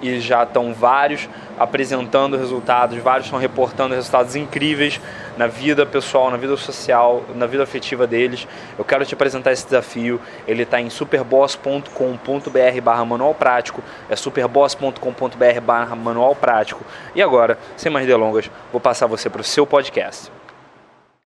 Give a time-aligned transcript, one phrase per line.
[0.00, 5.00] e já estão vários apresentando resultados, vários estão reportando resultados incríveis
[5.36, 8.46] na vida pessoal, na vida social, na vida afetiva deles.
[8.78, 10.20] Eu quero te apresentar esse desafio.
[10.46, 13.82] Ele está em superboss.com.br barra manual prático.
[14.08, 16.84] É superboss.com.br barra manual prático.
[17.14, 20.30] E agora, sem mais delongas, vou passar você para o seu podcast.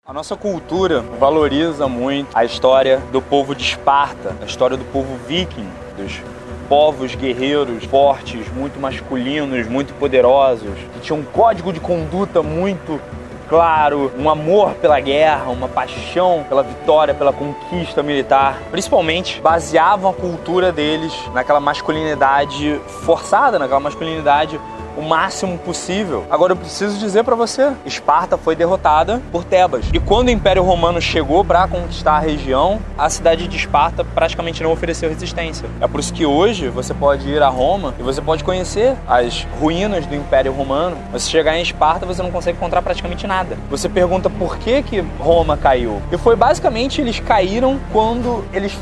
[0.06, 5.18] A nossa cultura valoriza muito a história do povo de Esparta, a história do povo
[5.28, 6.22] viking, dos
[6.68, 13.00] povos guerreiros fortes, muito masculinos, muito poderosos, que tinham um código de conduta muito
[13.48, 18.60] claro, um amor pela guerra, uma paixão pela vitória, pela conquista militar.
[18.70, 24.60] Principalmente baseavam a cultura deles naquela masculinidade forçada, naquela masculinidade
[24.98, 26.26] o máximo possível.
[26.30, 29.86] Agora eu preciso dizer para você, Esparta foi derrotada por Tebas.
[29.94, 34.64] E quando o Império Romano chegou para conquistar a região, a cidade de Esparta praticamente
[34.64, 35.70] não ofereceu resistência.
[35.80, 39.46] É por isso que hoje você pode ir a Roma e você pode conhecer as
[39.62, 40.98] ruínas do Império Romano.
[41.12, 43.58] Você chegar em Esparta, você não consegue encontrar praticamente nada.
[43.70, 46.02] Você pergunta por que que Roma caiu?
[46.12, 48.78] E foi basicamente eles caíram quando eles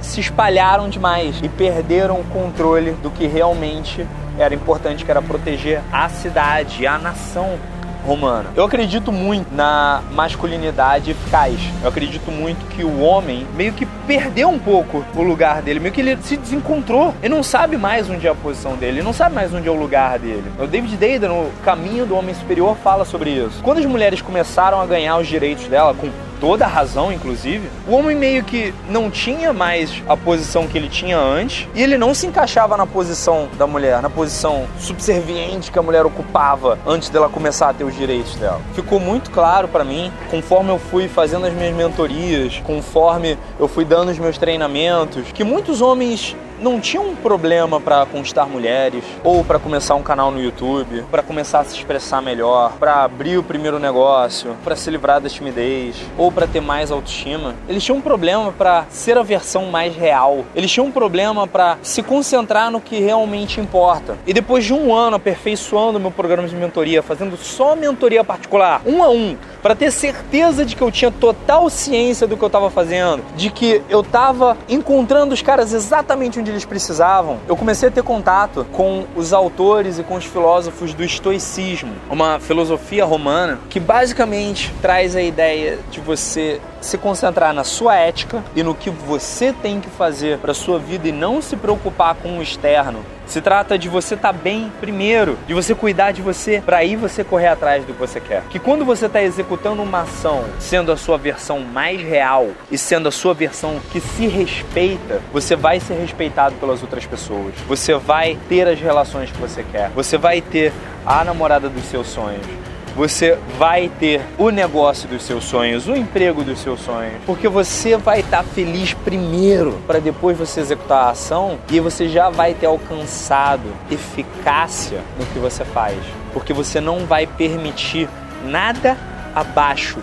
[0.00, 4.06] se espalharam demais e perderam o controle do que realmente
[4.38, 7.58] era importante, que era proteger a cidade, a nação
[8.04, 8.50] romana.
[8.54, 11.58] Eu acredito muito na masculinidade eficaz.
[11.82, 15.92] Eu acredito muito que o homem meio que perdeu um pouco o lugar dele, meio
[15.92, 17.14] que ele se desencontrou.
[17.22, 19.70] Ele não sabe mais onde é a posição dele, ele não sabe mais onde é
[19.70, 20.44] o lugar dele.
[20.58, 23.62] O David Dada, no Caminho do Homem Superior, fala sobre isso.
[23.62, 26.10] Quando as mulheres começaram a ganhar os direitos dela, com
[26.44, 30.90] toda a razão, inclusive, o homem meio que não tinha mais a posição que ele
[30.90, 35.78] tinha antes e ele não se encaixava na posição da mulher, na posição subserviente que
[35.78, 38.60] a mulher ocupava antes dela começar a ter os direitos dela.
[38.74, 43.86] Ficou muito claro para mim, conforme eu fui fazendo as minhas mentorias, conforme eu fui
[43.86, 49.44] dando os meus treinamentos, que muitos homens não tinham um problema para conquistar mulheres ou
[49.44, 53.42] para começar um canal no YouTube, para começar a se expressar melhor, para abrir o
[53.42, 57.54] primeiro negócio, para se livrar da timidez ou para ter mais autoestima.
[57.68, 60.44] Eles tinham um problema para ser a versão mais real.
[60.54, 64.16] Eles tinham um problema para se concentrar no que realmente importa.
[64.26, 69.02] E depois de um ano aperfeiçoando meu programa de mentoria, fazendo só mentoria particular, um
[69.02, 72.68] a um, para ter certeza de que eu tinha total ciência do que eu estava
[72.68, 77.90] fazendo, de que eu estava encontrando os caras exatamente onde eles precisavam, eu comecei a
[77.90, 83.80] ter contato com os autores e com os filósofos do estoicismo, uma filosofia romana que
[83.80, 89.50] basicamente traz a ideia de você se concentrar na sua ética e no que você
[89.50, 93.02] tem que fazer para sua vida e não se preocupar com o externo.
[93.26, 96.96] Se trata de você estar tá bem primeiro, de você cuidar de você, para aí
[96.96, 98.42] você correr atrás do que você quer.
[98.50, 103.08] Que quando você está executando uma ação, sendo a sua versão mais real e sendo
[103.08, 107.54] a sua versão que se respeita, você vai ser respeitado pelas outras pessoas.
[107.66, 109.90] Você vai ter as relações que você quer.
[109.90, 110.72] Você vai ter
[111.06, 112.63] a namorada dos seus sonhos
[112.94, 117.96] você vai ter o negócio dos seus sonhos, o emprego dos seus sonhos, porque você
[117.96, 122.54] vai estar tá feliz primeiro para depois você executar a ação e você já vai
[122.54, 125.98] ter alcançado eficácia no que você faz,
[126.32, 128.08] porque você não vai permitir
[128.44, 128.96] nada
[129.34, 129.98] abaixo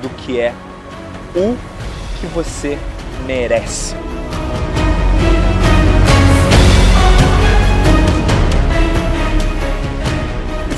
[0.00, 0.52] do que é
[1.34, 1.56] o
[2.20, 2.78] que você
[3.26, 4.05] merece.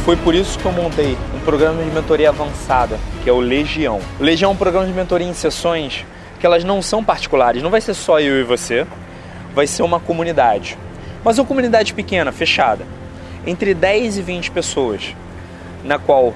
[0.09, 4.01] Foi por isso que eu montei um programa de mentoria avançada, que é o Legião.
[4.19, 6.07] O Legião é um programa de mentoria em sessões
[6.41, 8.87] que elas não são particulares, não vai ser só eu e você,
[9.55, 10.79] vai ser uma comunidade.
[11.23, 12.87] Mas uma comunidade pequena, fechada,
[13.47, 15.15] entre 10 e 20 pessoas,
[15.85, 16.33] na qual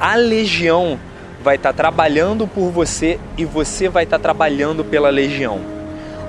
[0.00, 0.98] a Legião
[1.42, 5.60] vai estar trabalhando por você e você vai estar trabalhando pela Legião.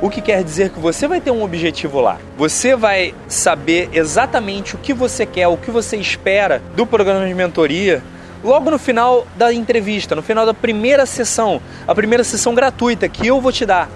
[0.01, 2.17] O que quer dizer que você vai ter um objetivo lá.
[2.35, 7.33] Você vai saber exatamente o que você quer, o que você espera do programa de
[7.35, 8.03] mentoria
[8.43, 13.27] logo no final da entrevista, no final da primeira sessão, a primeira sessão gratuita que
[13.27, 13.87] eu vou te dar.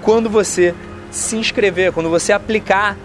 [0.00, 0.72] Quando você
[1.10, 2.96] se inscrever, quando você aplicar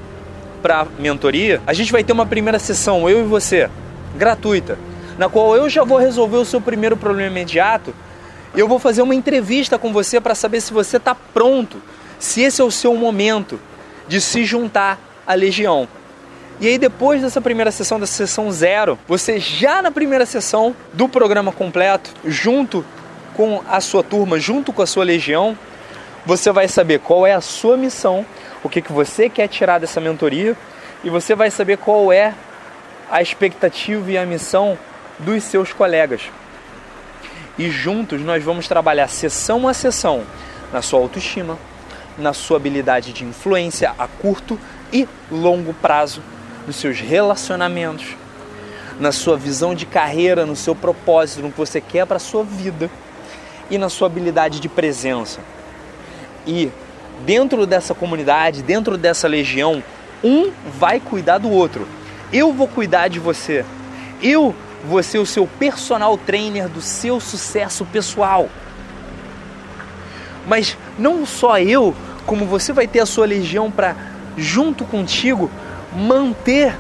[0.62, 3.68] para mentoria, a gente vai ter uma primeira sessão, eu e você,
[4.16, 4.78] gratuita,
[5.18, 7.96] na qual eu já vou resolver o seu primeiro problema imediato.
[8.56, 11.82] Eu vou fazer uma entrevista com você para saber se você está pronto,
[12.22, 13.60] se esse é o seu momento
[14.08, 15.88] de se juntar à legião.
[16.60, 21.10] E aí depois dessa primeira sessão, da sessão zero, você já na primeira sessão do
[21.10, 22.86] programa completo, junto
[23.36, 25.58] com a sua turma, junto com a sua legião,
[26.24, 28.24] você vai saber qual é a sua missão,
[28.64, 30.56] o que, que você quer tirar dessa mentoria
[31.04, 32.36] e você vai saber qual é
[33.10, 34.78] a expectativa e a missão
[35.18, 36.22] dos seus colegas.
[37.58, 40.22] E juntos nós vamos trabalhar sessão a sessão
[40.72, 41.58] na sua autoestima,
[42.18, 44.60] na sua habilidade de influência a curto
[44.92, 46.22] e longo prazo
[46.68, 48.16] nos seus relacionamentos,
[49.00, 52.44] na sua visão de carreira, no seu propósito, no que você quer para a sua
[52.44, 52.90] vida
[53.70, 55.40] e na sua habilidade de presença.
[56.46, 56.70] E
[57.26, 59.84] dentro dessa comunidade, dentro dessa legião,
[60.24, 61.88] um vai cuidar do outro.
[62.32, 63.66] Eu vou cuidar de você.
[64.22, 64.56] Eu
[64.86, 68.50] vou ser o seu personal trainer do seu sucesso pessoal.
[70.48, 71.96] Mas não só eu,
[72.26, 73.96] como você vai ter a sua legião para
[74.38, 75.50] junto contigo
[75.94, 76.76] manter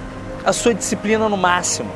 [0.45, 1.91] a sua disciplina no máximo.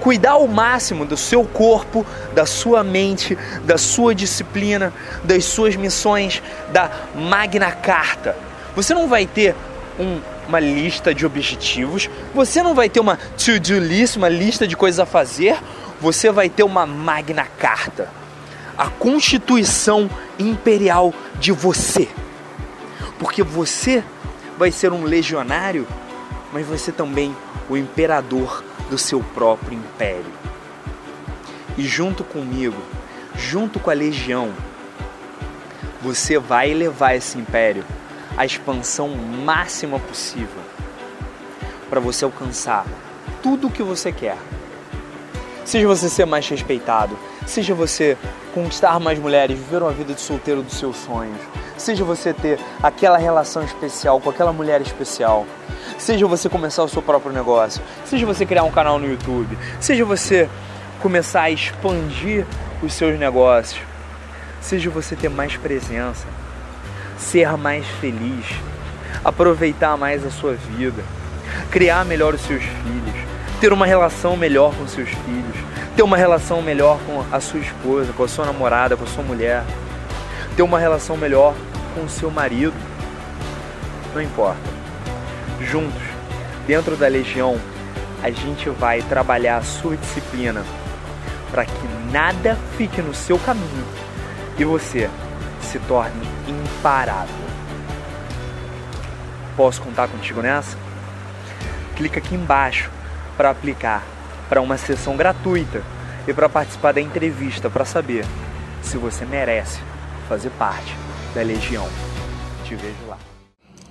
[0.00, 4.92] Cuidar ao máximo do seu corpo, da sua mente, da sua disciplina,
[5.24, 8.36] das suas missões, da Magna Carta.
[8.76, 9.56] Você não vai ter
[9.98, 14.76] um, uma lista de objetivos, você não vai ter uma to-do list, uma lista de
[14.76, 15.58] coisas a fazer,
[16.00, 18.08] você vai ter uma Magna Carta
[18.78, 20.08] a constituição
[20.38, 22.08] imperial de você.
[23.18, 24.02] Porque você
[24.56, 25.86] vai ser um legionário
[26.52, 27.34] mas você também
[27.68, 30.32] o imperador do seu próprio império.
[31.76, 32.80] E junto comigo,
[33.36, 34.52] junto com a legião,
[36.00, 37.84] você vai levar esse império
[38.36, 40.62] à expansão máxima possível
[41.90, 42.86] para você alcançar
[43.42, 44.36] tudo o que você quer.
[45.68, 47.14] Seja você ser mais respeitado,
[47.46, 48.16] seja você
[48.54, 51.36] conquistar mais mulheres, viver uma vida de solteiro dos seus sonhos,
[51.76, 55.44] seja você ter aquela relação especial com aquela mulher especial,
[55.98, 60.06] Seja você começar o seu próprio negócio, seja você criar um canal no YouTube, seja
[60.06, 60.48] você
[61.02, 62.46] começar a expandir
[62.82, 63.82] os seus negócios,
[64.62, 66.26] seja você ter mais presença,
[67.18, 68.46] ser mais feliz,
[69.22, 71.04] aproveitar mais a sua vida,
[71.70, 73.27] criar melhor os seus filhos,
[73.60, 75.56] ter uma relação melhor com seus filhos,
[75.96, 79.24] ter uma relação melhor com a sua esposa, com a sua namorada, com a sua
[79.24, 79.64] mulher,
[80.56, 81.54] ter uma relação melhor
[81.94, 82.74] com o seu marido.
[84.14, 84.78] Não importa
[85.60, 86.02] juntos,
[86.66, 87.58] dentro da legião,
[88.22, 90.64] a gente vai trabalhar a sua disciplina
[91.50, 93.86] para que nada fique no seu caminho
[94.56, 95.10] e você
[95.60, 97.34] se torne imparável.
[99.56, 100.76] Posso contar contigo nessa?
[101.96, 102.90] Clica aqui embaixo
[103.38, 104.04] para aplicar
[104.48, 105.84] para uma sessão gratuita
[106.26, 108.24] e para participar da entrevista para saber
[108.82, 109.80] se você merece
[110.28, 110.92] fazer parte
[111.32, 111.88] da Legião.
[112.64, 113.16] Te vejo lá.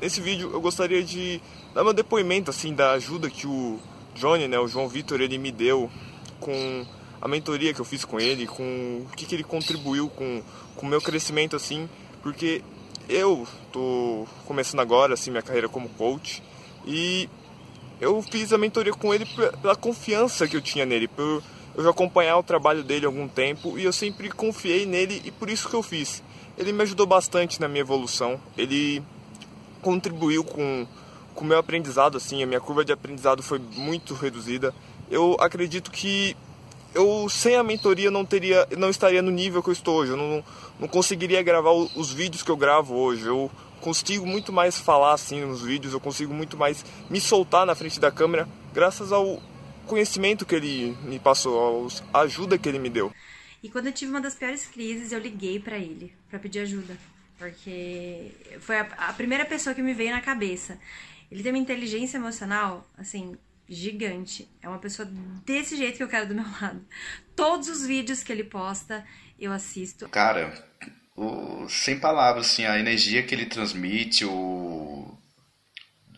[0.02, 1.42] Nesse vídeo eu gostaria de
[1.74, 3.80] dar meu depoimento assim da ajuda que o
[4.14, 5.90] Johnny, né, o João Vitor, ele me deu
[6.40, 6.86] com
[7.22, 10.44] a mentoria que eu fiz com ele, com o que, que ele contribuiu com
[10.76, 11.90] o meu crescimento assim,
[12.22, 12.62] porque
[13.08, 16.44] eu tô começando agora assim minha carreira como coach
[16.86, 17.30] e
[18.00, 19.26] eu fiz a mentoria com ele
[19.62, 21.42] pela confiança que eu tinha nele, por
[21.78, 25.32] eu já acompanhar o trabalho dele há algum tempo e eu sempre confiei nele e
[25.32, 26.24] por isso que eu fiz.
[26.58, 28.40] Ele me ajudou bastante na minha evolução.
[28.58, 29.04] Ele
[29.80, 30.88] contribuiu com
[31.36, 34.74] o meu aprendizado, assim, a minha curva de aprendizado foi muito reduzida.
[35.10, 36.36] Eu acredito que
[36.96, 40.14] eu sem a mentoria não teria, não estaria no nível que eu estou hoje.
[40.14, 40.44] Eu não,
[40.80, 43.28] não conseguiria gravar os vídeos que eu gravo hoje.
[43.28, 43.52] Eu
[43.88, 48.02] consigo muito mais falar assim nos vídeos, eu consigo muito mais me soltar na frente
[48.02, 49.42] da câmera graças ao
[49.86, 53.14] conhecimento que ele me passou, a ajuda que ele me deu.
[53.64, 56.98] E quando eu tive uma das piores crises, eu liguei para ele para pedir ajuda.
[57.38, 60.78] Porque foi a, a primeira pessoa que me veio na cabeça.
[61.32, 63.38] Ele tem uma inteligência emocional, assim,
[63.70, 64.50] gigante.
[64.62, 65.08] É uma pessoa
[65.46, 66.86] desse jeito que eu quero do meu lado.
[67.38, 69.06] Todos os vídeos que ele posta,
[69.40, 70.10] eu assisto.
[70.10, 70.54] Cara,
[71.18, 75.18] o, sem palavras, assim, a energia que ele transmite, o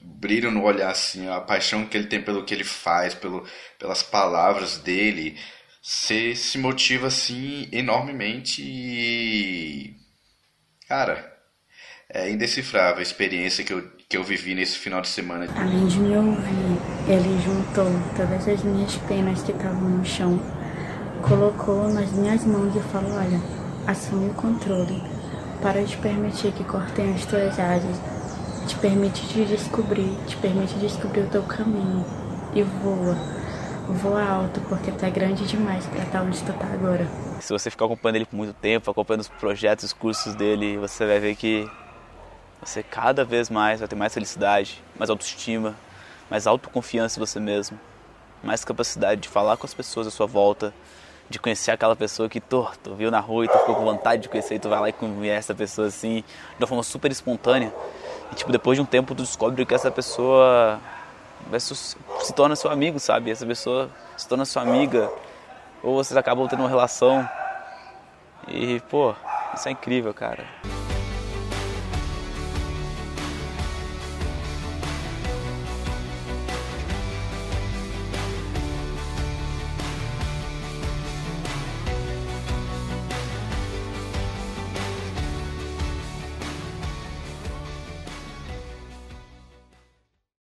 [0.01, 3.47] brilho no olhar, assim, a paixão que ele tem pelo que ele faz, pelo,
[3.79, 5.37] pelas palavras dele,
[5.81, 9.99] você se motiva, assim, enormemente e
[10.89, 11.23] Cara,
[12.09, 15.45] é indecifrável a experiência que eu, que eu vivi nesse final de semana.
[15.55, 17.85] Além de me ouvir, ele juntou
[18.17, 20.41] todas as minhas penas que estavam no chão,
[21.21, 23.39] colocou nas minhas mãos e falou: Olha,
[23.87, 25.01] assume o controle.
[25.61, 27.99] Para de permitir que cortem as tuas asas.
[28.67, 32.05] Te permite te descobrir, te permite descobrir o teu caminho.
[32.53, 33.17] E voa.
[33.87, 37.07] Voa alto, porque é grande demais para estar onde tu tá agora.
[37.41, 41.05] Se você ficar acompanhando ele por muito tempo, acompanhando os projetos, os cursos dele, você
[41.05, 41.69] vai ver que
[42.61, 45.75] você cada vez mais vai ter mais felicidade, mais autoestima,
[46.29, 47.79] mais autoconfiança em você mesmo,
[48.43, 50.73] mais capacidade de falar com as pessoas à sua volta,
[51.29, 54.23] de conhecer aquela pessoa que tu, tu viu na rua e tu ficou com vontade
[54.23, 56.23] de conhecer e tu vai lá e conhece essa pessoa assim,
[56.57, 57.73] de uma forma super espontânea.
[58.31, 60.79] E tipo, depois de um tempo tu descobre que essa pessoa
[62.21, 63.31] se torna seu amigo, sabe?
[63.31, 65.09] Essa pessoa se torna sua amiga,
[65.83, 67.27] ou vocês acabam tendo uma relação.
[68.47, 69.13] E, pô,
[69.53, 70.45] isso é incrível, cara.